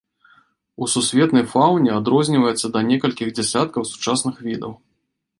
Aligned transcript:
У 0.83 0.87
сусветнай 0.93 1.43
фаўне 1.51 1.91
адрозніваецца 1.99 2.71
да 2.77 2.83
некалькіх 2.91 3.27
дзясяткаў 3.37 3.81
сучасных 3.91 4.35
відаў. 4.47 4.73